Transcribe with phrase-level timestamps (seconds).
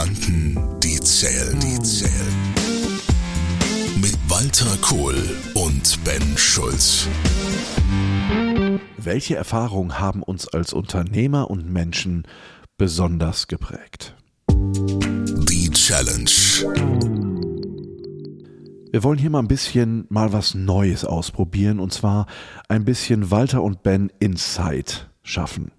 [0.00, 2.34] Gedanken, die zählen, die zählen.
[4.00, 5.14] Mit Walter Kohl
[5.52, 7.06] und Ben Schulz.
[8.96, 12.22] Welche Erfahrungen haben uns als Unternehmer und Menschen
[12.78, 14.16] besonders geprägt?
[14.48, 16.30] Die Challenge.
[18.92, 22.26] Wir wollen hier mal ein bisschen mal was Neues ausprobieren und zwar
[22.70, 25.72] ein bisschen Walter und Ben Insight schaffen.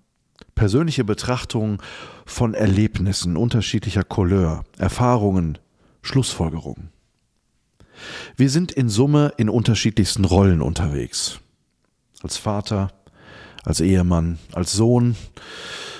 [0.62, 1.80] Persönliche Betrachtungen
[2.24, 5.58] von Erlebnissen unterschiedlicher Couleur, Erfahrungen,
[6.04, 6.92] Schlussfolgerungen.
[8.38, 11.40] Wir sind in Summe in unterschiedlichsten Rollen unterwegs.
[12.22, 12.92] Als Vater,
[13.64, 15.16] als Ehemann, als Sohn,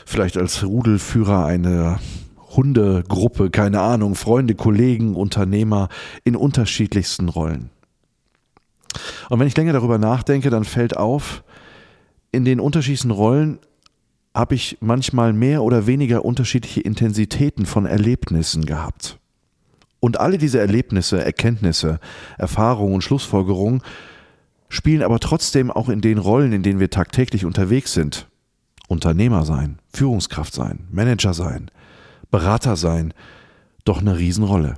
[0.06, 2.00] vielleicht als Rudelführer einer
[2.56, 5.90] Hundegruppe, keine Ahnung, Freunde, Kollegen, Unternehmer
[6.24, 7.72] in unterschiedlichsten Rollen.
[9.28, 11.44] Und wenn ich länger darüber nachdenke, dann fällt auf,
[12.32, 13.58] in den unterschiedlichsten Rollen
[14.34, 19.20] habe ich manchmal mehr oder weniger unterschiedliche Intensitäten von Erlebnissen gehabt.
[20.00, 22.00] Und alle diese Erlebnisse, Erkenntnisse,
[22.38, 23.82] Erfahrungen und Schlussfolgerungen
[24.70, 28.28] spielen aber trotzdem auch in den Rollen, in denen wir tagtäglich unterwegs sind.
[28.88, 31.70] Unternehmer sein, Führungskraft sein, Manager sein,
[32.30, 33.14] Berater sein,
[33.84, 34.76] doch eine Riesenrolle.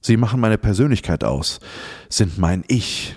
[0.00, 1.60] Sie machen meine Persönlichkeit aus,
[2.08, 3.16] sind mein Ich.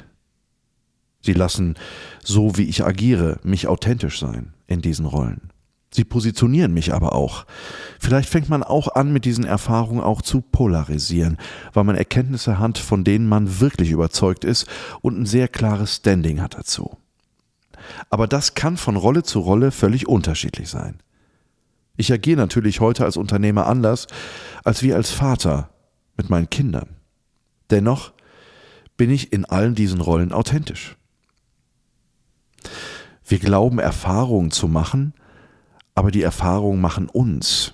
[1.22, 1.76] Sie lassen,
[2.24, 5.53] so wie ich agiere, mich authentisch sein in diesen Rollen.
[5.94, 7.46] Sie positionieren mich aber auch.
[8.00, 11.38] Vielleicht fängt man auch an, mit diesen Erfahrungen auch zu polarisieren,
[11.72, 14.68] weil man Erkenntnisse hat, von denen man wirklich überzeugt ist
[15.02, 16.98] und ein sehr klares Standing hat dazu.
[18.10, 21.00] Aber das kann von Rolle zu Rolle völlig unterschiedlich sein.
[21.96, 24.08] Ich agiere natürlich heute als Unternehmer anders
[24.64, 25.70] als wie als Vater
[26.18, 26.96] mit meinen Kindern.
[27.70, 28.14] Dennoch
[28.98, 30.98] bin ich in allen diesen Rollen authentisch.
[33.26, 35.14] Wir glauben Erfahrungen zu machen,
[35.96, 37.74] aber die Erfahrungen machen uns.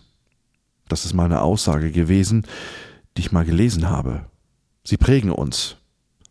[0.87, 2.45] Das ist meine Aussage gewesen,
[3.15, 4.25] die ich mal gelesen habe.
[4.83, 5.77] Sie prägen uns.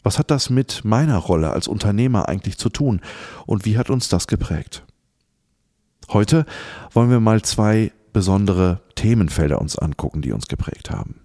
[0.02, 3.00] Was hat das mit meiner Rolle als Unternehmer eigentlich zu tun
[3.46, 4.84] und wie hat uns das geprägt?
[6.10, 6.46] Heute
[6.92, 11.20] wollen wir mal zwei besondere Themenfelder uns angucken, die uns geprägt haben.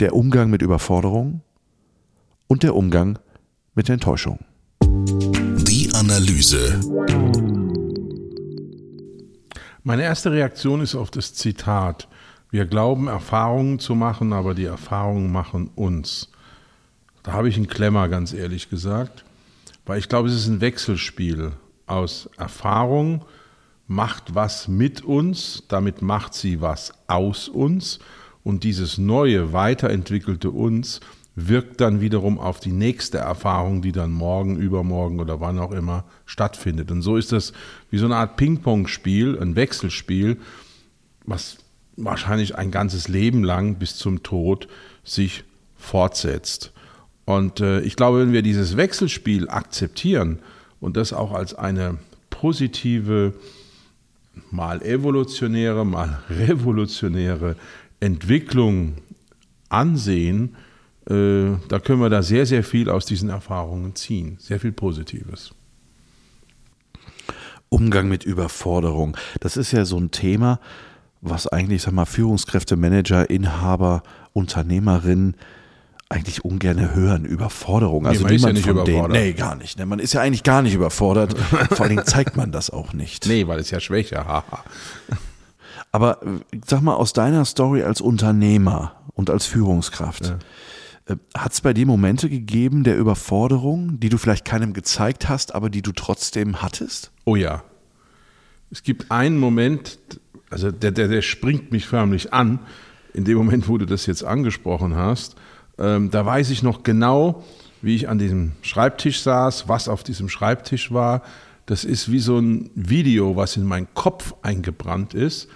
[0.00, 1.42] Der Umgang mit Überforderung
[2.48, 3.18] und der Umgang
[3.74, 4.38] mit Enttäuschung.
[4.82, 6.80] Die Analyse.
[9.84, 12.06] Meine erste Reaktion ist auf das Zitat.
[12.52, 16.30] Wir glauben Erfahrungen zu machen, aber die Erfahrungen machen uns.
[17.24, 19.24] Da habe ich einen Klemmer, ganz ehrlich gesagt,
[19.84, 21.50] weil ich glaube, es ist ein Wechselspiel
[21.86, 23.24] aus Erfahrung,
[23.88, 27.98] macht was mit uns, damit macht sie was aus uns
[28.44, 31.00] und dieses neue, weiterentwickelte uns
[31.34, 36.04] wirkt dann wiederum auf die nächste Erfahrung, die dann morgen, übermorgen oder wann auch immer
[36.26, 36.90] stattfindet.
[36.90, 37.52] Und so ist das
[37.90, 40.38] wie so eine Art Ping-Pong-Spiel, ein Wechselspiel,
[41.24, 41.58] was
[41.96, 44.68] wahrscheinlich ein ganzes Leben lang bis zum Tod
[45.04, 45.44] sich
[45.76, 46.72] fortsetzt.
[47.24, 50.40] Und äh, ich glaube, wenn wir dieses Wechselspiel akzeptieren
[50.80, 51.98] und das auch als eine
[52.30, 53.34] positive,
[54.50, 57.56] mal evolutionäre, mal revolutionäre
[58.00, 58.96] Entwicklung
[59.68, 60.56] ansehen,
[61.04, 64.36] da können wir da sehr, sehr viel aus diesen Erfahrungen ziehen.
[64.38, 65.52] Sehr viel Positives.
[67.68, 69.16] Umgang mit Überforderung.
[69.40, 70.60] Das ist ja so ein Thema,
[71.20, 74.02] was eigentlich, sag mal, Führungskräfte, Manager, Inhaber,
[74.32, 75.36] Unternehmerinnen
[76.12, 77.24] eigentlich ungern hören.
[77.24, 78.06] Überforderung.
[78.06, 79.10] Also nee, niemand ja von denen.
[79.10, 79.78] Nee, gar nicht.
[79.78, 79.86] Ne?
[79.86, 81.36] Man ist ja eigentlich gar nicht überfordert.
[81.70, 83.26] Vor allen Dingen zeigt man das auch nicht.
[83.26, 84.64] Nee, weil es ja Schwäche, haha.
[85.90, 86.18] Aber
[86.66, 90.38] sag mal, aus deiner Story als Unternehmer und als Führungskraft, ja.
[91.12, 95.54] Äh, Hat es bei dir Momente gegeben der Überforderung, die du vielleicht keinem gezeigt hast,
[95.54, 97.10] aber die du trotzdem hattest?
[97.24, 97.62] Oh ja.
[98.70, 99.98] Es gibt einen Moment,
[100.50, 102.60] also der, der, der springt mich förmlich an,
[103.12, 105.36] in dem Moment, wo du das jetzt angesprochen hast.
[105.78, 107.44] Ähm, da weiß ich noch genau,
[107.82, 111.22] wie ich an diesem Schreibtisch saß, was auf diesem Schreibtisch war.
[111.66, 115.48] Das ist wie so ein Video, was in meinen Kopf eingebrannt ist.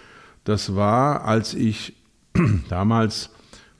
[0.44, 1.94] Das war, als ich
[2.69, 3.31] damals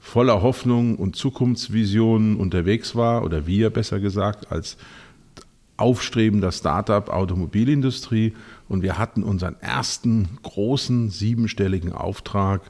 [0.07, 4.77] voller Hoffnung und Zukunftsvisionen unterwegs war, oder wir besser gesagt, als
[5.75, 8.33] aufstrebender Startup Automobilindustrie.
[8.69, 12.61] Und wir hatten unseren ersten großen siebenstelligen Auftrag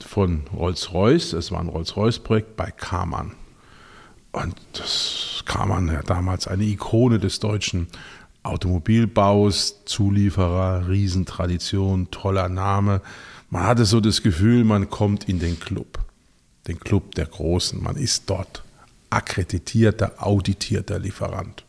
[0.00, 1.34] von Rolls-Royce.
[1.34, 3.32] Es war ein Rolls-Royce-Projekt bei Karmann.
[4.32, 7.88] Und das Karmann ja damals eine Ikone des deutschen
[8.42, 13.02] Automobilbaus, Zulieferer, Riesentradition, toller Name.
[13.50, 16.03] Man hatte so das Gefühl, man kommt in den Club
[16.66, 17.82] den Club der Großen.
[17.82, 18.62] Man ist dort
[19.10, 21.64] akkreditierter, auditierter Lieferant.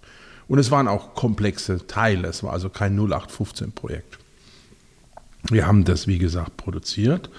[0.47, 2.27] Und es waren auch komplexe Teile.
[2.27, 4.19] Es war also kein 0815-Projekt.
[5.49, 7.29] Wir haben das, wie gesagt, produziert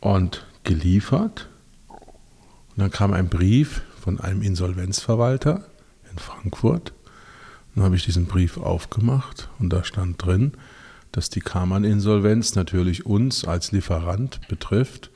[0.00, 1.48] und geliefert.
[1.88, 5.64] Und dann kam ein Brief von einem Insolvenzverwalter
[6.10, 6.92] in Frankfurt.
[7.74, 10.52] Dann habe ich diesen Brief aufgemacht und da stand drin,
[11.12, 15.10] dass die Kammern-Insolvenz natürlich uns als Lieferant betrifft.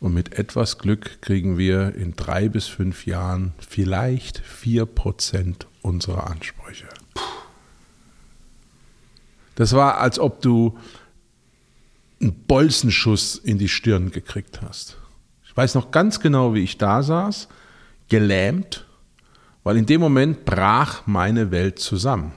[0.00, 6.28] Und mit etwas Glück kriegen wir in drei bis fünf Jahren vielleicht vier Prozent unserer
[6.30, 6.88] Ansprüche.
[9.56, 10.78] Das war, als ob du
[12.20, 14.98] einen Bolzenschuss in die Stirn gekriegt hast.
[15.44, 17.48] Ich weiß noch ganz genau, wie ich da saß,
[18.08, 18.86] gelähmt,
[19.64, 22.32] weil in dem Moment brach meine Welt zusammen.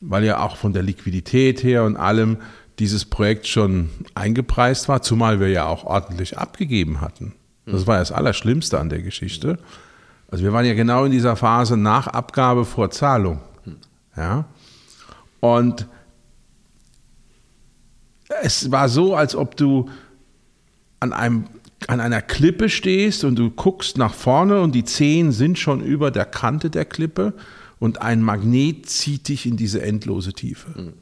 [0.00, 2.38] Weil ja auch von der Liquidität her und allem
[2.78, 7.34] dieses Projekt schon eingepreist war, zumal wir ja auch ordentlich abgegeben hatten.
[7.66, 9.58] Das war das Allerschlimmste an der Geschichte.
[10.30, 13.40] Also wir waren ja genau in dieser Phase nach Abgabe vor Zahlung.
[14.16, 14.46] Ja.
[15.40, 15.86] Und
[18.42, 19.88] es war so, als ob du
[21.00, 21.44] an, einem,
[21.86, 26.10] an einer Klippe stehst und du guckst nach vorne und die Zehen sind schon über
[26.10, 27.34] der Kante der Klippe
[27.78, 30.94] und ein Magnet zieht dich in diese endlose Tiefe.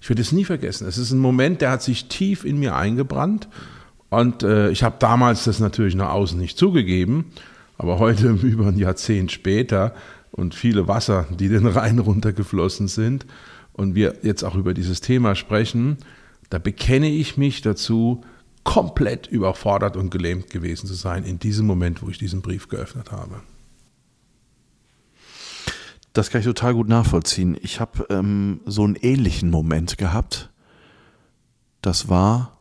[0.00, 0.88] Ich werde es nie vergessen.
[0.88, 3.48] Es ist ein Moment, der hat sich tief in mir eingebrannt
[4.08, 7.26] und äh, ich habe damals das natürlich nach außen nicht zugegeben,
[7.78, 9.94] aber heute über ein Jahrzehnt später
[10.30, 13.26] und viele Wasser, die den Rhein runtergeflossen sind
[13.72, 15.98] und wir jetzt auch über dieses Thema sprechen,
[16.48, 18.22] da bekenne ich mich dazu,
[18.64, 23.10] komplett überfordert und gelähmt gewesen zu sein in diesem Moment, wo ich diesen Brief geöffnet
[23.10, 23.40] habe.
[26.12, 27.56] Das kann ich total gut nachvollziehen.
[27.60, 30.50] Ich habe ähm, so einen ähnlichen Moment gehabt.
[31.82, 32.58] Das war,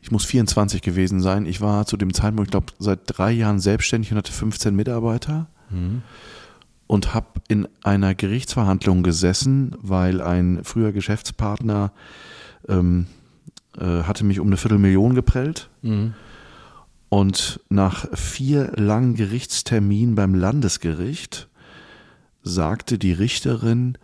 [0.00, 1.46] ich muss 24 gewesen sein.
[1.46, 5.46] Ich war zu dem Zeitpunkt, ich glaube, seit drei Jahren selbstständig und hatte 15 Mitarbeiter.
[5.70, 6.02] Mhm.
[6.86, 11.92] Und habe in einer Gerichtsverhandlung gesessen, weil ein früher Geschäftspartner
[12.68, 13.06] ähm,
[13.78, 15.70] äh, hatte mich um eine Viertelmillion geprellt.
[15.80, 16.12] Mhm.
[17.08, 21.48] Und nach vier langen Gerichtsterminen beim Landesgericht
[22.44, 23.98] sagte die Richterin,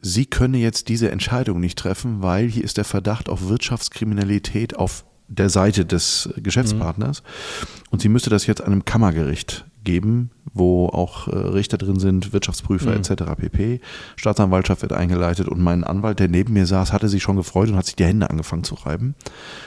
[0.00, 5.04] sie könne jetzt diese Entscheidung nicht treffen, weil hier ist der Verdacht auf Wirtschaftskriminalität auf
[5.28, 7.22] der Seite des Geschäftspartners.
[7.22, 7.86] Mhm.
[7.90, 12.90] Und sie müsste das jetzt einem Kammergericht geben, wo auch äh, Richter drin sind, Wirtschaftsprüfer
[12.90, 12.98] mhm.
[12.98, 13.24] etc.
[13.36, 13.80] pp.
[14.16, 17.76] Staatsanwaltschaft wird eingeleitet und mein Anwalt, der neben mir saß, hatte sich schon gefreut und
[17.76, 19.14] hat sich die Hände angefangen zu reiben.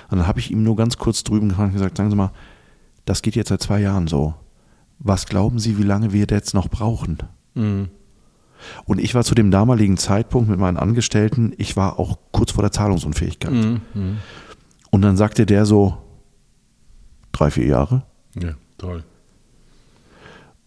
[0.09, 2.31] Und dann habe ich ihm nur ganz kurz drüben gefragt und gesagt, sagen Sie mal,
[3.05, 4.35] das geht jetzt seit zwei Jahren so.
[4.99, 7.19] Was glauben Sie, wie lange wir jetzt noch brauchen?
[7.55, 7.89] Mhm.
[8.85, 12.63] Und ich war zu dem damaligen Zeitpunkt mit meinen Angestellten, ich war auch kurz vor
[12.63, 13.51] der Zahlungsunfähigkeit.
[13.51, 13.81] Mhm.
[13.93, 14.17] mhm.
[14.91, 15.97] Und dann sagte der so,
[17.31, 18.03] drei, vier Jahre.
[18.35, 19.03] Ja, toll.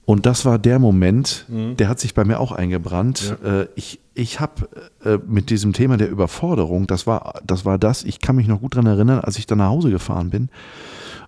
[0.05, 1.77] Und das war der Moment, mhm.
[1.77, 3.37] der hat sich bei mir auch eingebrannt.
[3.43, 3.63] Ja.
[3.63, 4.69] Äh, ich ich habe
[5.05, 8.61] äh, mit diesem Thema der Überforderung, das war, das war das, ich kann mich noch
[8.61, 10.51] gut daran erinnern, als ich dann nach Hause gefahren bin.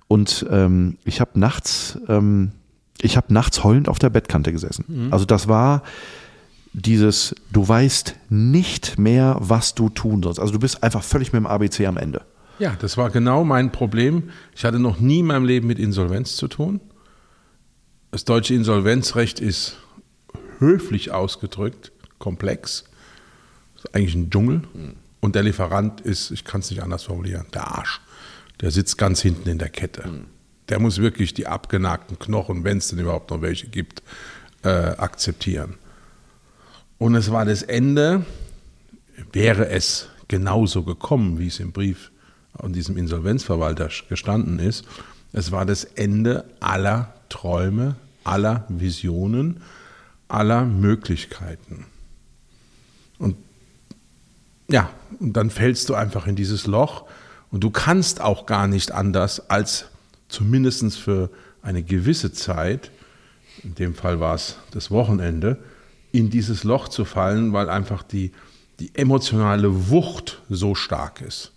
[0.07, 2.53] Und ähm, ich habe nachts, ähm,
[3.01, 4.85] ich habe nachts heulend auf der Bettkante gesessen.
[4.87, 5.13] Mhm.
[5.13, 5.83] Also das war
[6.75, 10.41] dieses, du weißt nicht mehr, was du tun sollst.
[10.41, 12.23] Also du bist einfach völlig mit dem ABC am Ende.
[12.59, 14.31] Ja, das war genau mein Problem.
[14.55, 16.81] Ich hatte noch nie in meinem Leben mit Insolvenz zu tun.
[18.11, 19.77] Das deutsche Insolvenzrecht ist
[20.59, 22.85] höflich ausgedrückt komplex.
[23.75, 24.63] Das ist eigentlich ein Dschungel.
[25.21, 28.01] Und der Lieferant ist, ich kann es nicht anders formulieren, der Arsch.
[28.61, 30.09] Der sitzt ganz hinten in der Kette.
[30.69, 34.03] Der muss wirklich die abgenagten Knochen, wenn es denn überhaupt noch welche gibt,
[34.63, 35.75] äh, akzeptieren.
[36.99, 38.25] Und es war das Ende,
[39.33, 42.11] wäre es genauso gekommen, wie es im Brief
[42.59, 44.85] an diesem Insolvenzverwalter gestanden ist,
[45.33, 49.63] es war das Ende aller Träume, aller Visionen,
[50.29, 51.87] aller Möglichkeiten.
[53.19, 53.37] Und
[54.69, 57.05] ja, und dann fällst du einfach in dieses Loch
[57.51, 59.87] und du kannst auch gar nicht anders, als
[60.29, 61.31] zumindest für
[61.63, 62.91] eine gewisse Zeit,
[63.63, 65.59] in dem Fall war es das Wochenende,
[66.15, 68.31] in dieses Loch zu fallen, weil einfach die,
[68.79, 71.51] die emotionale Wucht so stark ist.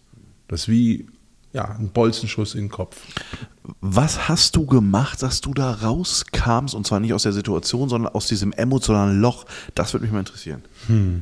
[0.47, 1.05] Das ist wie
[1.53, 2.99] ja, ein Bolzenschuss in den Kopf.
[3.81, 8.11] Was hast du gemacht, dass du da rauskamst und zwar nicht aus der Situation, sondern
[8.11, 9.45] aus diesem emotionalen Loch?
[9.75, 10.63] Das würde mich mal interessieren.
[10.87, 11.21] Hm.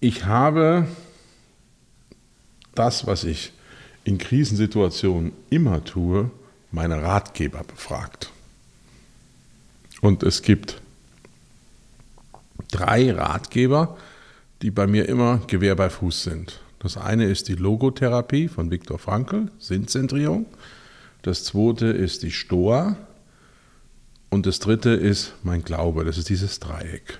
[0.00, 0.86] Ich habe
[2.74, 3.52] das, was ich
[4.04, 6.30] in Krisensituationen immer tue,
[6.72, 8.30] meine Ratgeber befragt.
[10.02, 10.82] Und es gibt
[12.70, 13.96] drei Ratgeber,
[14.62, 16.60] die bei mir immer Gewehr bei Fuß sind.
[16.78, 20.46] Das eine ist die Logotherapie von Viktor Frankl, Sinnzentrierung.
[21.22, 22.96] Das zweite ist die Stoa.
[24.30, 27.18] Und das dritte ist mein Glaube, das ist dieses Dreieck.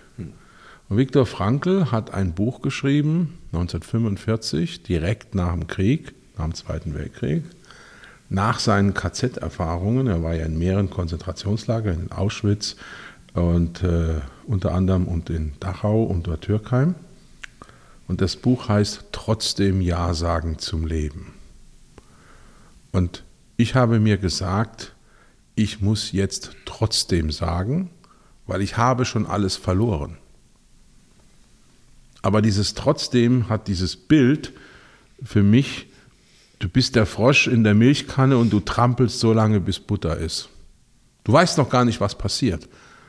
[0.89, 6.95] Und Viktor Frankl hat ein Buch geschrieben, 1945, direkt nach dem Krieg, nach dem Zweiten
[6.95, 7.45] Weltkrieg.
[8.31, 12.77] Nach seinen KZ-Erfahrungen, er war ja in mehreren Konzentrationslagern, in Auschwitz
[13.39, 16.95] und äh, unter anderem und in Dachau und dort Türkheim.
[18.07, 21.35] Und das Buch heißt Trotzdem Ja sagen zum Leben.
[22.93, 23.25] Und
[23.57, 24.95] ich habe mir gesagt,
[25.55, 27.91] ich muss jetzt trotzdem sagen,
[28.47, 30.17] weil ich habe schon alles verloren.
[32.23, 34.53] Aber dieses trotzdem hat dieses Bild
[35.23, 35.87] für mich,
[36.59, 40.49] du bist der Frosch in der Milchkanne und du trampelst so lange, bis Butter ist.
[41.25, 42.69] Du weißt noch gar nicht, was passiert.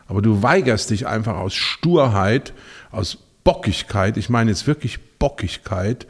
[0.09, 2.53] Aber du weigerst dich einfach aus Sturheit,
[2.91, 6.07] aus Bockigkeit, ich meine jetzt wirklich Bockigkeit,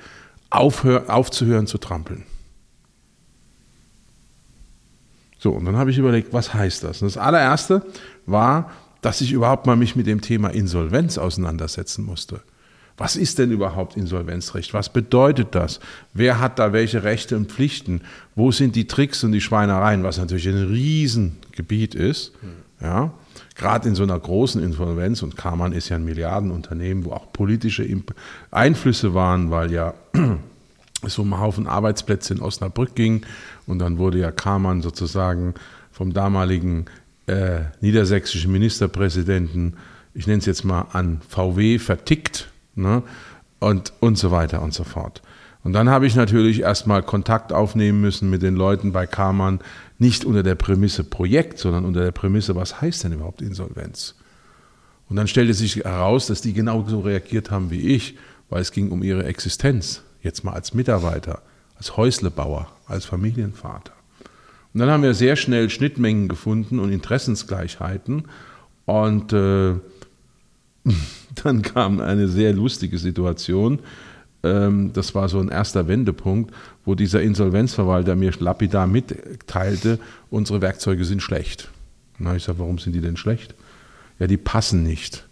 [0.50, 2.24] aufhör, aufzuhören zu trampeln.
[5.38, 7.02] So, und dann habe ich überlegt, was heißt das?
[7.02, 7.86] Und das allererste
[8.26, 12.42] war, dass ich überhaupt mal mich mit dem Thema Insolvenz auseinandersetzen musste.
[12.98, 14.74] Was ist denn überhaupt Insolvenzrecht?
[14.74, 15.80] Was bedeutet das?
[16.14, 18.02] Wer hat da welche Rechte und Pflichten?
[18.36, 20.04] Wo sind die Tricks und die Schweinereien?
[20.04, 22.34] Was natürlich ein Riesengebiet ist.
[22.82, 23.14] Ja,
[23.56, 27.88] gerade in so einer großen Insolvenz und Kaman ist ja ein Milliardenunternehmen, wo auch politische
[28.52, 33.26] Einflüsse waren, weil ja um einen Haufen Arbeitsplätze in Osnabrück ging
[33.68, 35.54] und dann wurde ja Kaman sozusagen
[35.92, 36.86] vom damaligen
[37.28, 39.78] äh, niedersächsischen Ministerpräsidenten,
[40.14, 43.04] ich nenne es jetzt mal an VW, vertickt ne?
[43.60, 45.22] und, und so weiter und so fort.
[45.64, 49.60] Und dann habe ich natürlich erstmal Kontakt aufnehmen müssen mit den Leuten bei Kaman,
[49.98, 54.16] nicht unter der Prämisse Projekt, sondern unter der Prämisse, was heißt denn überhaupt Insolvenz?
[55.10, 58.18] Und dann stellte sich heraus, dass die genau so reagiert haben wie ich,
[58.50, 61.42] weil es ging um ihre Existenz, jetzt mal als Mitarbeiter,
[61.76, 63.94] als Häuslebauer, als Familienvater.
[64.74, 68.26] Und dann haben wir sehr schnell Schnittmengen gefunden und Interessensgleichheiten.
[68.86, 69.76] Und äh,
[71.44, 73.80] dann kam eine sehr lustige Situation.
[74.44, 76.54] Ähm, das war so ein erster Wendepunkt,
[76.86, 81.70] wo dieser Insolvenzverwalter mir lapidar mitteilte, unsere Werkzeuge sind schlecht.
[82.18, 83.56] Na, ich sage, warum sind die denn schlecht?
[84.20, 85.26] Ja, die passen nicht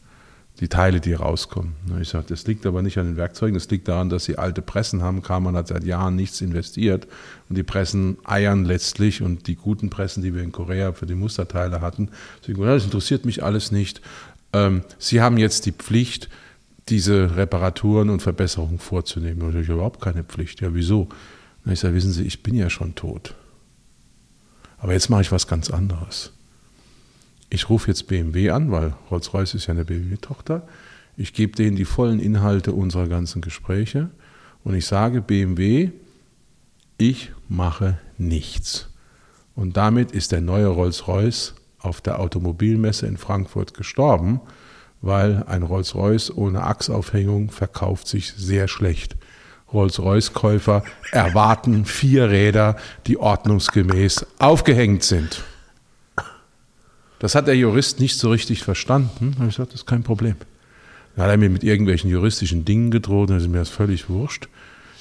[0.59, 1.73] die Teile, die rauskommen.
[2.01, 4.61] Ich sage, das liegt aber nicht an den Werkzeugen, das liegt daran, dass sie alte
[4.61, 5.21] Pressen haben.
[5.21, 7.07] Kaman hat seit Jahren nichts investiert
[7.47, 11.15] und die Pressen eiern letztlich und die guten Pressen, die wir in Korea für die
[11.15, 12.09] Musterteile hatten,
[12.45, 14.01] sagen, das interessiert mich alles nicht.
[14.51, 16.29] Ähm, sie haben jetzt die Pflicht,
[16.89, 19.41] diese Reparaturen und Verbesserungen vorzunehmen.
[19.41, 20.61] Und ich habe überhaupt keine Pflicht.
[20.61, 21.09] Ja, wieso?
[21.65, 23.35] Ich sage, wissen Sie, ich bin ja schon tot.
[24.77, 26.31] Aber jetzt mache ich was ganz anderes
[27.49, 30.67] ich rufe jetzt BMW an, weil Rolls-Royce ist ja eine BMW-Tochter.
[31.15, 34.09] Ich gebe denen die vollen Inhalte unserer ganzen Gespräche
[34.63, 35.91] und ich sage BMW,
[36.97, 38.89] ich mache nichts.
[39.55, 44.41] Und damit ist der neue Rolls-Royce auf der Automobilmesse in Frankfurt gestorben,
[45.01, 49.15] weil ein Rolls-Royce ohne Achsaufhängung verkauft sich sehr schlecht.
[49.73, 55.43] Rolls-Royce-Käufer erwarten vier Räder, die ordnungsgemäß aufgehängt sind.
[57.19, 59.31] Das hat der Jurist nicht so richtig verstanden.
[59.31, 60.35] Da habe ich gesagt, das ist kein Problem.
[61.15, 64.47] Dann hat er mir mit irgendwelchen juristischen Dingen gedroht, dann ist mir das völlig wurscht.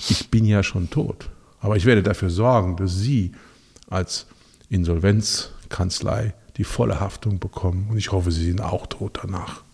[0.09, 1.29] Ich bin ja schon tot.
[1.61, 3.33] Aber ich werde dafür sorgen, dass Sie
[3.89, 4.27] als
[4.69, 7.89] Insolvenzkanzlei die volle Haftung bekommen.
[7.91, 9.66] Und ich hoffe, Sie sind auch tot danach.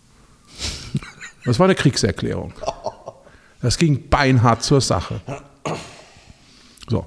[1.45, 2.53] Das war eine Kriegserklärung.
[3.61, 5.21] Das ging beinhart zur Sache.
[6.89, 7.05] So.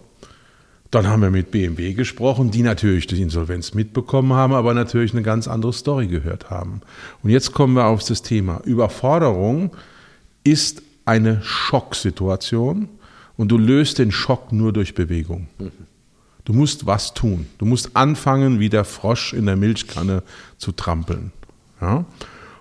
[0.91, 5.23] Dann haben wir mit BMW gesprochen, die natürlich die Insolvenz mitbekommen haben, aber natürlich eine
[5.23, 6.81] ganz andere Story gehört haben.
[7.23, 8.61] Und jetzt kommen wir auf das Thema.
[8.65, 9.77] Überforderung
[10.45, 12.89] ist eine Schocksituation
[13.37, 15.49] und du löst den Schock nur durch Bewegung.
[16.45, 17.47] Du musst was tun.
[17.59, 20.23] Du musst anfangen, wie der Frosch in der Milchkanne
[20.57, 21.33] zu trampeln.
[21.81, 22.05] Ja?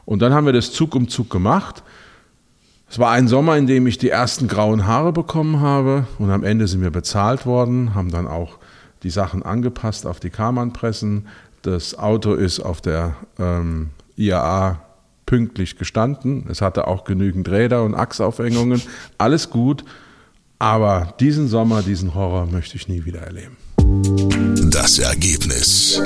[0.05, 1.83] Und dann haben wir das Zug um Zug gemacht.
[2.89, 6.43] Es war ein Sommer, in dem ich die ersten grauen Haare bekommen habe und am
[6.43, 8.59] Ende sind wir bezahlt worden, haben dann auch
[9.03, 11.27] die Sachen angepasst auf die Karmann-Pressen.
[11.63, 14.81] Das Auto ist auf der ähm, IAA
[15.25, 16.45] pünktlich gestanden.
[16.49, 18.81] Es hatte auch genügend Räder und Achsaufhängungen.
[19.17, 19.83] Alles gut.
[20.59, 23.57] Aber diesen Sommer, diesen Horror möchte ich nie wieder erleben.
[24.71, 26.01] Das Ergebnis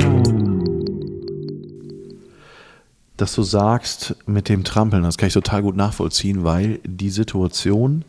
[3.22, 8.06] dass du sagst mit dem Trampeln, das kann ich total gut nachvollziehen, weil die Situation,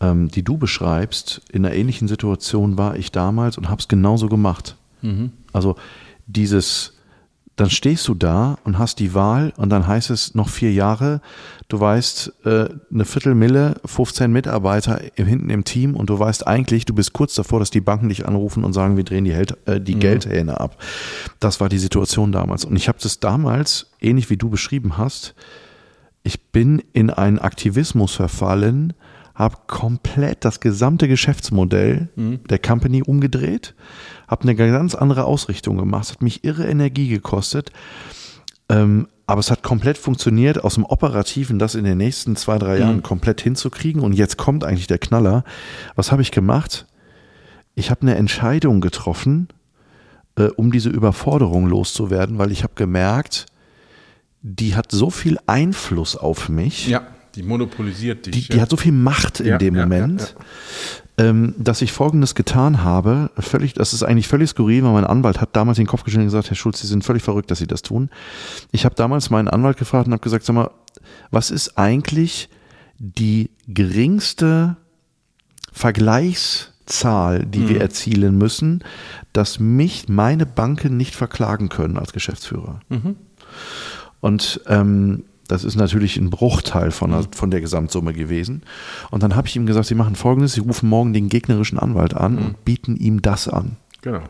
[0.00, 4.28] ähm, die du beschreibst, in einer ähnlichen Situation war ich damals und habe es genauso
[4.28, 4.76] gemacht.
[5.02, 5.32] Mhm.
[5.52, 5.76] Also
[6.26, 6.97] dieses
[7.58, 11.20] dann stehst du da und hast die Wahl und dann heißt es noch vier Jahre,
[11.66, 16.94] du weißt äh, eine Viertelmille, 15 Mitarbeiter hinten im Team und du weißt eigentlich, du
[16.94, 19.80] bist kurz davor, dass die Banken dich anrufen und sagen, wir drehen die, Held, äh,
[19.80, 20.00] die mhm.
[20.00, 20.80] Geldhähne ab.
[21.40, 22.64] Das war die Situation damals.
[22.64, 25.34] Und ich habe das damals, ähnlich wie du beschrieben hast,
[26.22, 28.92] ich bin in einen Aktivismus verfallen,
[29.34, 33.74] habe komplett das gesamte Geschäftsmodell der Company umgedreht,
[34.28, 36.04] habe eine ganz andere Ausrichtung gemacht.
[36.04, 37.72] Es hat mich irre Energie gekostet.
[38.68, 42.78] Ähm, aber es hat komplett funktioniert, aus dem Operativen das in den nächsten zwei, drei
[42.78, 44.02] Jahren komplett hinzukriegen.
[44.02, 45.44] Und jetzt kommt eigentlich der Knaller.
[45.96, 46.86] Was habe ich gemacht?
[47.74, 49.48] Ich habe eine Entscheidung getroffen,
[50.36, 53.46] äh, um diese Überforderung loszuwerden, weil ich habe gemerkt,
[54.40, 56.88] die hat so viel Einfluss auf mich.
[56.88, 57.06] Ja,
[57.38, 58.48] die monopolisiert dich.
[58.48, 60.34] Die, die hat so viel Macht in Ja, dem ja, Moment,
[61.16, 63.30] Ähm, dass ich Folgendes getan habe.
[63.38, 66.32] Völlig, das ist eigentlich völlig skurril, weil mein Anwalt hat damals den Kopf geschüttelt und
[66.32, 68.08] gesagt, Herr Schulz, Sie sind völlig verrückt, dass Sie das tun.
[68.70, 70.70] Ich habe damals meinen Anwalt gefragt und habe gesagt, sag mal,
[71.32, 72.48] was ist eigentlich
[72.98, 74.76] die geringste
[75.72, 77.68] Vergleichszahl, die Mhm.
[77.68, 78.82] wir erzielen müssen,
[79.32, 82.80] dass mich meine Banken nicht verklagen können als Geschäftsführer?
[82.88, 83.16] Mhm.
[84.20, 87.14] Und ähm, das ist natürlich ein Bruchteil von Mhm.
[87.14, 88.62] der, von der Gesamtsumme gewesen.
[89.10, 92.14] Und dann habe ich ihm gesagt, Sie machen Folgendes, Sie rufen morgen den gegnerischen Anwalt
[92.14, 92.38] an Mhm.
[92.38, 93.76] und bieten ihm das an.
[94.02, 94.22] Genau.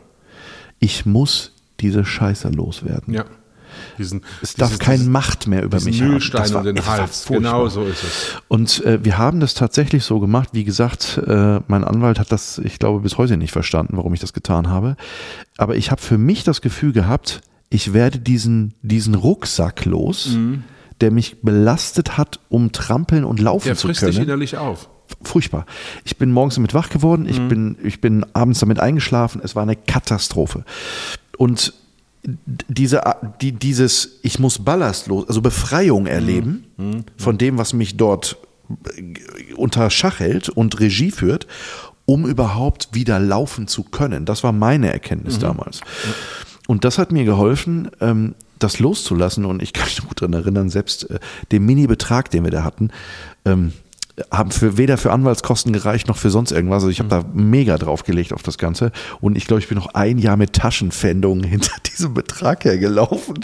[0.79, 3.13] Ich muss diese Scheiße loswerden.
[3.13, 3.25] Ja.
[3.97, 6.19] Diesen, Es darf dieses- keine dieses- Macht mehr über mich haben.
[6.31, 7.25] Das war- den Hals.
[7.27, 8.35] Genau so ist es.
[8.47, 10.49] Und äh, wir haben das tatsächlich so gemacht.
[10.53, 14.19] Wie gesagt, äh, mein Anwalt hat das, ich glaube, bis heute nicht verstanden, warum ich
[14.19, 14.95] das getan habe.
[15.57, 20.63] Aber ich habe für mich das Gefühl gehabt, ich werde diesen, diesen Rucksack los, Mhm.
[21.01, 24.25] Der mich belastet hat, um trampeln und laufen Der zu frisst dich können.
[24.27, 24.89] innerlich auf.
[25.23, 25.65] Furchtbar.
[26.03, 27.29] Ich bin morgens damit wach geworden, Mhm.
[27.29, 29.41] ich, bin, ich bin abends damit eingeschlafen.
[29.43, 30.63] Es war eine Katastrophe.
[31.37, 31.73] Und
[32.67, 33.01] diese,
[33.41, 37.03] die, dieses, ich muss ballastlos, also Befreiung erleben Mhm.
[37.17, 38.37] von dem, was mich dort
[38.97, 41.47] äh, unter Schach hält und Regie führt,
[42.05, 44.25] um überhaupt wieder laufen zu können.
[44.25, 45.41] Das war meine Erkenntnis Mhm.
[45.41, 45.81] damals.
[46.67, 49.45] Und das hat mir geholfen, ähm, das loszulassen.
[49.45, 51.19] Und ich kann mich noch gut daran erinnern, selbst äh,
[51.51, 52.91] den Mini-Betrag, den wir da hatten,
[53.45, 53.73] ähm,
[54.31, 56.83] haben für, weder für Anwaltskosten gereicht noch für sonst irgendwas.
[56.83, 58.91] Also ich habe da mega draufgelegt auf das Ganze.
[59.21, 63.39] Und ich glaube, ich bin noch ein Jahr mit Taschenpfändungen hinter diesem Betrag hergelaufen.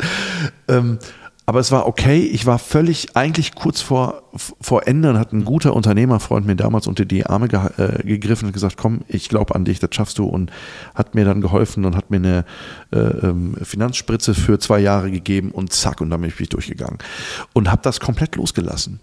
[0.68, 1.00] Ähm,
[1.48, 2.20] aber es war okay.
[2.20, 4.24] Ich war völlig eigentlich kurz vor,
[4.60, 8.48] vor Ende und hat ein guter Unternehmerfreund mir damals unter die Arme ge äh, gegriffen
[8.48, 10.52] und gesagt, komm, ich glaube an dich, das schaffst du und
[10.96, 12.46] hat mir dann geholfen und hat mir eine
[12.92, 16.98] äh, ähm, Finanzspritze für zwei Jahre gegeben und zack, und dann bin ich durchgegangen.
[17.54, 19.00] Und habe das komplett losgelassen.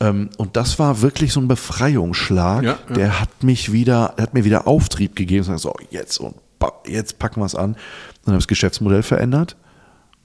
[0.00, 2.64] Ähm, und das war wirklich so ein Befreiungsschlag.
[2.64, 2.94] Ja, ja.
[2.94, 5.44] Der hat mich wieder, der hat mir wieder Auftrieb gegeben.
[5.58, 6.34] So, jetzt und
[6.86, 7.74] jetzt packen wir es an.
[8.24, 9.56] Dann habe ich das Geschäftsmodell verändert.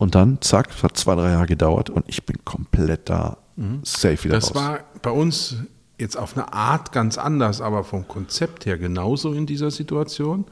[0.01, 3.37] Und dann, zack, es hat zwei, drei Jahre gedauert und ich bin komplett da
[3.83, 4.55] safe wieder Das raus.
[4.55, 5.57] war bei uns
[5.99, 10.45] jetzt auf eine Art ganz anders, aber vom Konzept her genauso in dieser Situation,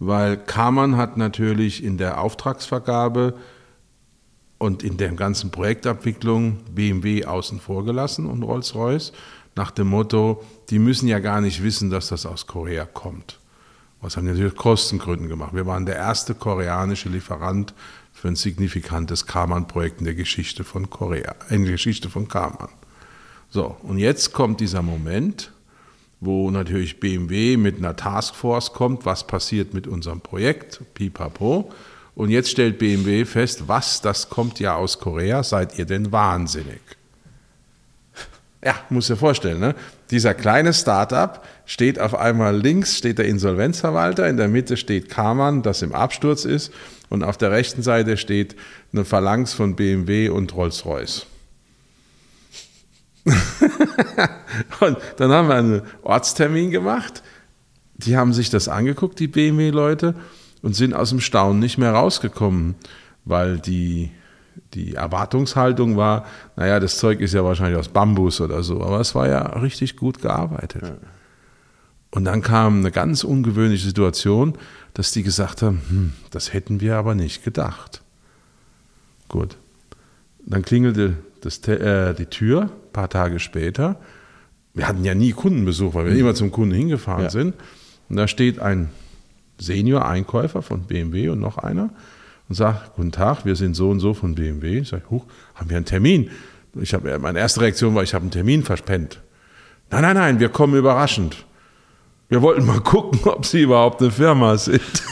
[0.00, 3.34] weil Kamann hat natürlich in der Auftragsvergabe
[4.58, 9.12] und in der ganzen Projektabwicklung BMW außen vor gelassen und Rolls-Royce
[9.54, 13.38] nach dem Motto, die müssen ja gar nicht wissen, dass das aus Korea kommt.
[14.00, 15.54] Was haben die natürlich aus Kostengründen gemacht.
[15.54, 17.74] Wir waren der erste koreanische Lieferant
[18.20, 22.68] für ein signifikantes Kaman-Projekt in der Geschichte von Korea, in der Geschichte von Kaman.
[23.48, 25.52] So, und jetzt kommt dieser Moment,
[26.20, 31.72] wo natürlich BMW mit einer Taskforce kommt, was passiert mit unserem Projekt, pipapo.
[32.16, 36.80] Und jetzt stellt BMW fest, was, das kommt ja aus Korea, seid ihr denn wahnsinnig?
[38.64, 39.76] Ja, muss dir vorstellen, ne?
[40.10, 45.62] Dieser kleine Startup steht auf einmal links steht der Insolvenzverwalter, in der Mitte steht Kamann,
[45.62, 46.72] das im Absturz ist,
[47.10, 48.56] und auf der rechten Seite steht
[48.92, 51.26] eine Phalanx von BMW und Rolls-Royce.
[54.80, 57.22] und dann haben wir einen Ortstermin gemacht.
[57.96, 60.14] Die haben sich das angeguckt, die BMW-Leute,
[60.62, 62.76] und sind aus dem Staunen nicht mehr rausgekommen,
[63.26, 64.10] weil die,
[64.72, 66.24] die Erwartungshaltung war,
[66.56, 69.96] naja, das Zeug ist ja wahrscheinlich aus Bambus oder so, aber es war ja richtig
[69.96, 70.94] gut gearbeitet.
[72.10, 74.54] Und dann kam eine ganz ungewöhnliche Situation,
[74.94, 78.02] dass die gesagt haben, hm, das hätten wir aber nicht gedacht.
[79.28, 79.56] Gut.
[80.44, 84.00] Dann klingelte das, äh, die Tür, ein paar Tage später.
[84.74, 87.30] Wir hatten ja nie Kundenbesuch, weil wir immer zum Kunden hingefahren Ja.
[87.30, 87.54] sind.
[88.08, 88.88] Und da steht ein
[89.58, 91.90] Senior-Einkäufer von BMW und noch einer
[92.48, 94.78] und sagt, guten Tag, wir sind so und so von BMW.
[94.78, 96.30] Ich sage, huch, haben wir einen Termin?
[96.80, 99.20] Ich hab, meine erste Reaktion war, ich habe einen Termin verspennt.
[99.90, 101.44] Nein, nein, nein, wir kommen überraschend.
[102.30, 104.82] Wir wollten mal gucken, ob Sie überhaupt eine Firma sind.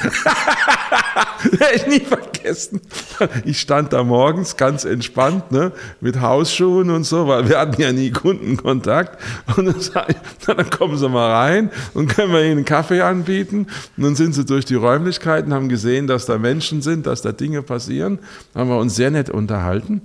[1.51, 2.83] Werde ich nie vergessen.
[3.45, 7.91] Ich stand da morgens ganz entspannt, ne, mit Hausschuhen und so, weil wir hatten ja
[7.91, 9.19] nie Kundenkontakt.
[9.57, 13.01] Und dann, sag ich, dann kommen Sie mal rein und können wir Ihnen einen Kaffee
[13.01, 13.67] anbieten.
[13.97, 17.33] Und dann sind sie durch die Räumlichkeiten, haben gesehen, dass da Menschen sind, dass da
[17.33, 18.19] Dinge passieren.
[18.55, 20.03] Haben wir uns sehr nett unterhalten.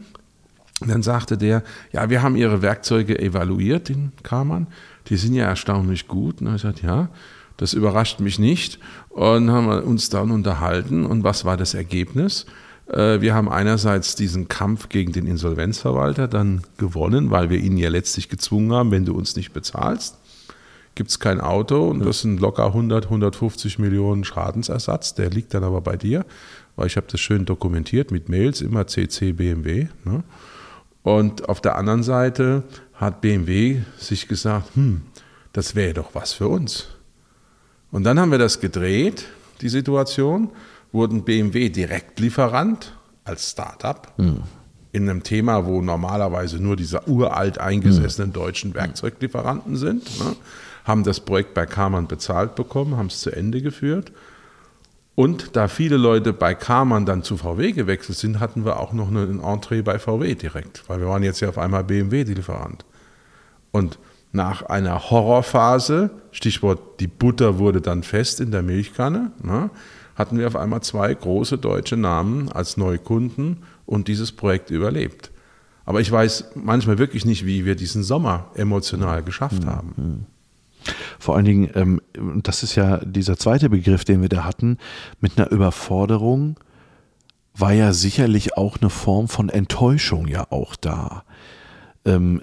[0.80, 4.68] Und dann sagte der, ja, wir haben Ihre Werkzeuge evaluiert, den Kamann.
[5.08, 6.42] Die sind ja erstaunlich gut.
[6.42, 7.10] Und er sagt, ja,
[7.58, 8.80] das überrascht mich nicht.
[9.10, 11.06] Und haben wir uns dann unterhalten.
[11.06, 12.46] Und was war das Ergebnis?
[12.92, 17.90] Äh, wir haben einerseits diesen Kampf gegen den Insolvenzverwalter dann gewonnen, weil wir ihn ja
[17.90, 20.18] letztlich gezwungen haben, wenn du uns nicht bezahlst,
[20.96, 25.16] gibt es kein Auto und das sind locker 100, 150 Millionen Schadensersatz.
[25.16, 26.26] Der liegt dann aber bei dir,
[26.76, 29.88] weil ich habe das schön dokumentiert mit Mails, immer CC BMW.
[30.04, 30.24] Ne?
[31.04, 32.64] Und auf der anderen Seite
[33.02, 35.02] hat BMW sich gesagt, hm,
[35.54, 36.88] das wäre doch was für uns.
[37.92, 39.26] Und dann haben wir das gedreht,
[39.60, 40.50] die Situation,
[40.92, 44.44] wurden BMW Direktlieferant als Startup mhm.
[44.92, 48.34] in einem Thema, wo normalerweise nur diese uralt eingesessenen mhm.
[48.34, 50.36] deutschen Werkzeuglieferanten sind, ne,
[50.84, 54.12] haben das Projekt bei Kamann bezahlt bekommen, haben es zu Ende geführt.
[55.16, 59.10] Und da viele Leute bei Kamann dann zu VW gewechselt sind, hatten wir auch noch
[59.10, 62.86] ein Entree bei VW direkt, weil wir waren jetzt ja auf einmal BMW-Lieferant.
[63.72, 64.00] Und
[64.32, 69.70] nach einer Horrorphase, Stichwort die Butter wurde dann fest in der Milchkanne, ne,
[70.16, 75.32] hatten wir auf einmal zwei große deutsche Namen als Neukunden und dieses Projekt überlebt.
[75.86, 79.94] Aber ich weiß manchmal wirklich nicht, wie wir diesen Sommer emotional geschafft haben.
[79.98, 80.26] Mhm.
[81.20, 82.02] Vor allen Dingen, ähm,
[82.44, 84.78] das ist ja dieser zweite Begriff, den wir da hatten,
[85.20, 86.58] mit einer Überforderung
[87.54, 91.24] war ja sicherlich auch eine Form von Enttäuschung ja auch da
[92.04, 92.42] ähm,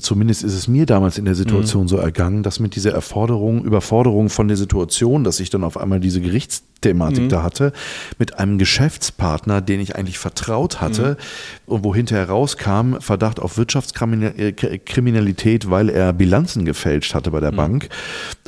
[0.00, 1.88] zumindest ist es mir damals in der Situation mhm.
[1.88, 6.00] so ergangen, dass mit dieser Erforderung, Überforderung von der Situation, dass ich dann auf einmal
[6.00, 7.28] diese Gerichtsthematik mhm.
[7.28, 7.74] da hatte,
[8.18, 11.18] mit einem Geschäftspartner, den ich eigentlich vertraut hatte
[11.66, 11.74] mhm.
[11.74, 17.56] und wo hinterher rauskam, Verdacht auf Wirtschaftskriminalität, weil er Bilanzen gefälscht hatte bei der mhm.
[17.56, 17.90] Bank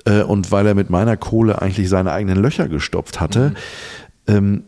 [0.06, 3.50] äh, und weil er mit meiner Kohle eigentlich seine eigenen Löcher gestopft hatte.
[3.50, 3.56] Mhm.
[4.34, 4.62] Ähm,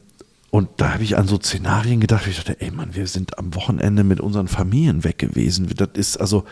[0.50, 3.54] und da habe ich an so Szenarien gedacht, ich dachte, ey Mann, wir sind am
[3.54, 5.68] Wochenende mit unseren Familien weg gewesen.
[5.76, 6.44] Das ist also,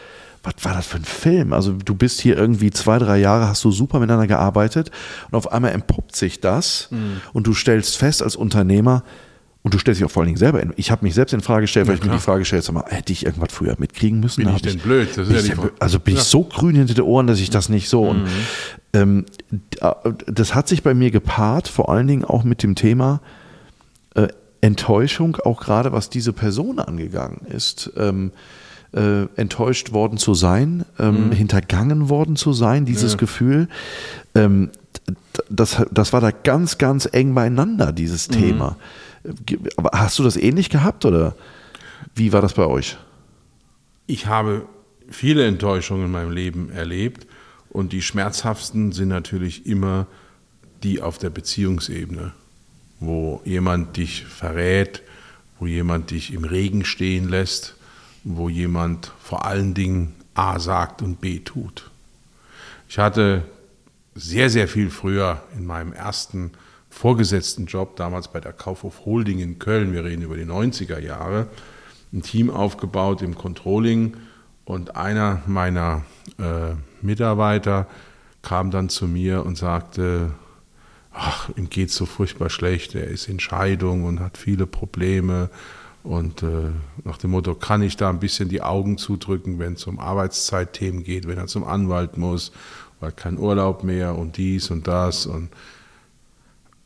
[0.43, 1.53] was war das für ein Film?
[1.53, 4.91] Also du bist hier irgendwie zwei, drei Jahre, hast du super miteinander gearbeitet
[5.31, 7.23] und auf einmal entpuppt sich das mhm.
[7.33, 9.03] und du stellst fest als Unternehmer,
[9.67, 10.73] und du stellst dich auch vor allen Dingen selber in.
[10.77, 12.85] Ich habe mich selbst in Frage gestellt, weil ja, ich mir die Frage gestellt habe,
[12.87, 14.45] hätte ich irgendwas früher mitkriegen müssen?
[14.45, 15.09] Bin ich denn blöd?
[15.17, 16.21] Das ist ja also bin ja.
[16.21, 18.05] ich so grün hinter den Ohren, dass ich das nicht so.
[18.05, 18.09] Mhm.
[18.11, 18.29] Und
[18.93, 19.25] ähm,
[20.29, 23.21] das hat sich bei mir gepaart, vor allen Dingen auch mit dem Thema,
[24.17, 24.29] äh,
[24.61, 27.93] Enttäuschung, auch gerade was diese Person angegangen ist.
[27.97, 28.33] Ähm,
[28.93, 31.33] äh, enttäuscht worden zu sein, ähm, mhm.
[31.33, 33.19] hintergangen worden zu sein, dieses ja.
[33.19, 33.69] Gefühl.
[34.35, 34.71] Ähm,
[35.51, 38.35] das, das war da ganz, ganz eng beieinander, dieses mhm.
[38.35, 38.77] Thema.
[39.77, 41.35] Aber hast du das ähnlich gehabt oder
[42.15, 42.97] wie war das bei euch?
[44.07, 44.67] Ich habe
[45.11, 47.27] viele Enttäuschungen in meinem Leben erlebt
[47.69, 50.07] und die schmerzhaftesten sind natürlich immer
[50.83, 52.33] die auf der Beziehungsebene
[53.01, 55.03] wo jemand dich verrät,
[55.59, 57.75] wo jemand dich im Regen stehen lässt,
[58.25, 61.91] wo jemand vor allen Dingen A sagt und B tut.
[62.89, 63.43] Ich hatte
[64.15, 66.53] sehr, sehr viel früher in meinem ersten
[66.89, 71.49] vorgesetzten Job, damals bei der Kaufhof Holding in Köln, wir reden über die 90er Jahre,
[72.13, 74.17] ein Team aufgebaut im Controlling
[74.65, 76.05] und einer meiner
[76.39, 77.87] äh, Mitarbeiter
[78.41, 80.31] kam dann zu mir und sagte,
[81.17, 85.51] ach, ihm geht so furchtbar schlecht, er ist in Scheidung und hat viele Probleme.
[86.03, 86.71] Und äh,
[87.05, 91.03] nach dem Motto, kann ich da ein bisschen die Augen zudrücken, wenn es um Arbeitszeitthemen
[91.03, 92.53] geht, wenn er zum Anwalt muss,
[93.01, 95.27] weil kein Urlaub mehr und dies und das.
[95.27, 95.49] Und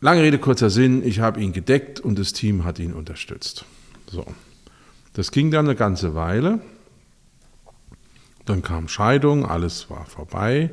[0.01, 3.64] lange Rede, kurzer Sinn, ich habe ihn gedeckt und das Team hat ihn unterstützt.
[4.11, 4.25] So.
[5.12, 6.61] Das ging dann eine ganze Weile.
[8.47, 10.71] Dann kam Scheidung, alles war vorbei.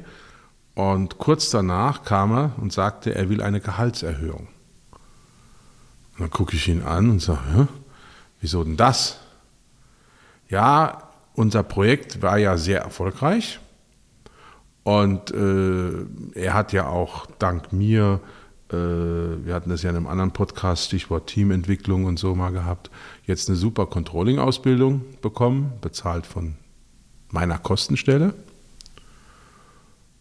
[0.78, 4.48] Und kurz danach kam er und sagte, er will eine Gehaltserhöhung.
[4.92, 7.68] Und dann gucke ich ihn an und sage,
[8.42, 9.18] wieso denn das?
[10.50, 13.60] Ja, unser Projekt war ja sehr erfolgreich
[14.84, 18.20] und äh, er hat ja auch dank mir,
[18.72, 22.92] äh, wir hatten das ja in einem anderen Podcast, Stichwort Teamentwicklung und so mal gehabt,
[23.26, 26.54] jetzt eine super Controlling-Ausbildung bekommen, bezahlt von
[27.32, 28.36] meiner Kostenstelle.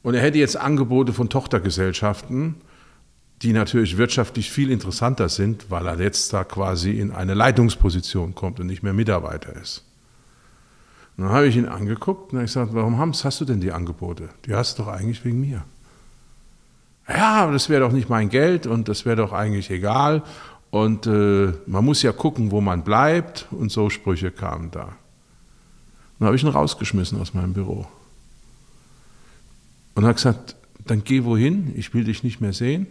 [0.07, 2.55] Und er hätte jetzt Angebote von Tochtergesellschaften,
[3.42, 8.61] die natürlich wirtschaftlich viel interessanter sind, weil er jetzt da quasi in eine Leitungsposition kommt
[8.61, 9.83] und nicht mehr Mitarbeiter ist.
[11.16, 14.29] Und dann habe ich ihn angeguckt und habe gesagt, warum hast du denn die Angebote?
[14.45, 15.64] Die hast du doch eigentlich wegen mir.
[17.09, 20.23] Ja, aber das wäre doch nicht mein Geld und das wäre doch eigentlich egal.
[20.71, 23.49] Und äh, man muss ja gucken, wo man bleibt.
[23.51, 24.95] Und so Sprüche kamen da.
[26.21, 27.88] Dann habe ich ihn rausgeschmissen aus meinem Büro.
[29.96, 32.87] Und hat gesagt, dann geh wohin, ich will dich nicht mehr sehen.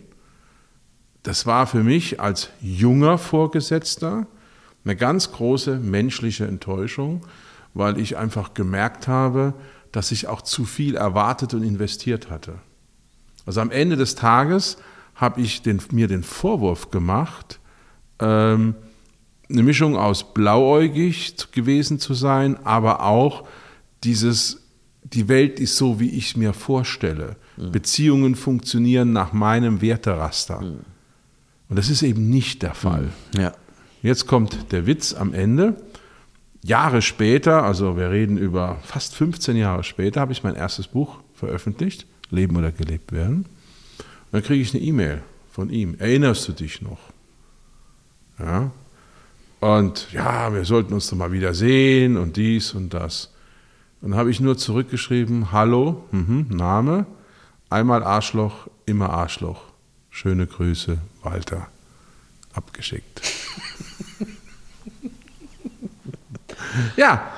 [1.23, 4.27] Das war für mich als junger Vorgesetzter
[4.83, 7.21] eine ganz große menschliche Enttäuschung,
[7.73, 9.53] weil ich einfach gemerkt habe,
[9.91, 12.55] dass ich auch zu viel erwartet und investiert hatte.
[13.45, 14.77] Also am Ende des Tages
[15.13, 17.59] habe ich den, mir den Vorwurf gemacht,
[18.19, 18.73] ähm,
[19.47, 23.47] eine Mischung aus blauäugig gewesen zu sein, aber auch
[24.03, 24.64] dieses,
[25.13, 27.35] die Welt ist so, wie ich es mir vorstelle.
[27.57, 27.71] Mhm.
[27.71, 30.61] Beziehungen funktionieren nach meinem Werteraster.
[30.61, 30.79] Mhm.
[31.69, 33.09] Und das ist eben nicht der Fall.
[33.33, 33.41] Mhm.
[33.41, 33.51] Ja.
[34.01, 35.75] Jetzt kommt der Witz am Ende.
[36.63, 41.19] Jahre später, also wir reden über fast 15 Jahre später, habe ich mein erstes Buch
[41.35, 43.45] veröffentlicht, Leben oder gelebt werden.
[43.97, 45.95] Und dann kriege ich eine E-Mail von ihm.
[45.99, 46.99] Erinnerst du dich noch?
[48.39, 48.71] Ja.
[49.59, 53.31] Und ja, wir sollten uns doch mal wieder sehen und dies und das.
[54.05, 57.07] Und dann habe ich nur zurückgeschrieben, hallo, mh, Name,
[57.71, 59.63] einmal Arschloch, immer Arschloch.
[60.11, 61.69] Schöne Grüße, Walter.
[62.53, 63.03] Abgeschickt.
[66.97, 67.31] ja,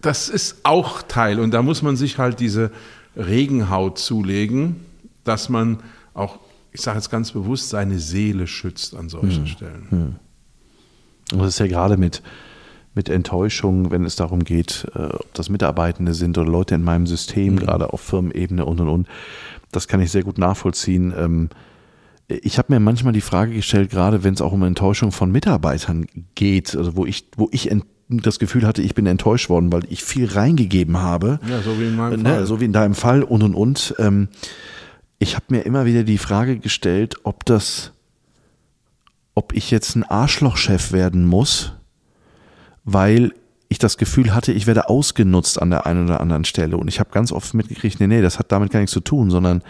[0.00, 1.40] das ist auch Teil.
[1.40, 2.70] Und da muss man sich halt diese
[3.16, 4.76] Regenhaut zulegen,
[5.24, 5.80] dass man
[6.14, 6.38] auch,
[6.70, 9.46] ich sage jetzt ganz bewusst, seine Seele schützt an solchen hm.
[9.48, 9.86] Stellen.
[9.90, 10.14] Hm.
[11.32, 12.22] Und das ist ja gerade mit,
[12.94, 17.06] mit Enttäuschung, wenn es darum geht, äh, ob das Mitarbeitende sind oder Leute in meinem
[17.06, 17.58] System, mhm.
[17.58, 19.08] gerade auf Firmenebene und und und.
[19.70, 21.14] Das kann ich sehr gut nachvollziehen.
[21.16, 21.48] Ähm,
[22.28, 26.06] ich habe mir manchmal die Frage gestellt, gerade wenn es auch um Enttäuschung von Mitarbeitern
[26.34, 27.70] geht, also wo ich, wo ich
[28.08, 31.40] das Gefühl hatte, ich bin enttäuscht worden, weil ich viel reingegeben habe.
[31.48, 32.46] Ja, so wie in meinem ne, Fall.
[32.46, 33.94] So wie in deinem Fall und und und.
[33.98, 34.28] Ähm,
[35.18, 37.92] ich habe mir immer wieder die Frage gestellt, ob das,
[39.34, 41.74] ob ich jetzt ein Arschlochchef werden muss,
[42.84, 43.32] weil
[43.68, 46.76] ich das Gefühl hatte, ich werde ausgenutzt an der einen oder anderen Stelle.
[46.76, 49.30] Und ich habe ganz oft mitgekriegt, nee, nee, das hat damit gar nichts zu tun,
[49.30, 49.62] sondern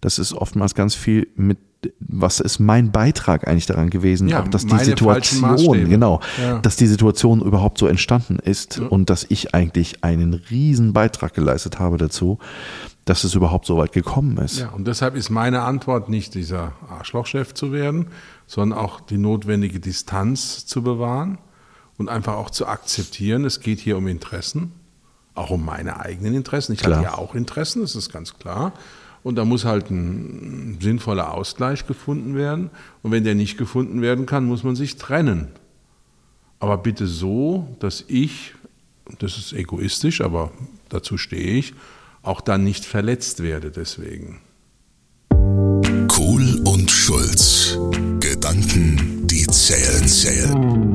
[0.00, 1.58] das ist oftmals ganz viel mit
[2.00, 6.58] was ist mein Beitrag eigentlich daran gewesen, ja, auch dass die Situation, genau, ja.
[6.58, 8.86] dass die Situation überhaupt so entstanden ist ja.
[8.86, 12.38] und dass ich eigentlich einen riesen Beitrag geleistet habe dazu,
[13.06, 14.58] dass es überhaupt so weit gekommen ist.
[14.58, 18.08] Ja, und deshalb ist meine Antwort nicht dieser Arschlochchef zu werden,
[18.46, 21.38] sondern auch die notwendige Distanz zu bewahren
[22.00, 24.72] und einfach auch zu akzeptieren, es geht hier um Interessen,
[25.34, 26.72] auch um meine eigenen Interessen.
[26.72, 26.96] Ich klar.
[26.96, 28.72] habe ja auch Interessen, das ist ganz klar.
[29.22, 32.70] Und da muss halt ein sinnvoller Ausgleich gefunden werden.
[33.02, 35.48] Und wenn der nicht gefunden werden kann, muss man sich trennen.
[36.58, 38.54] Aber bitte so, dass ich,
[39.18, 40.52] das ist egoistisch, aber
[40.88, 41.74] dazu stehe ich,
[42.22, 44.40] auch dann nicht verletzt werde deswegen.
[46.08, 47.78] Kohl und Schulz.
[48.20, 50.94] Gedanken, die zählen, zählen.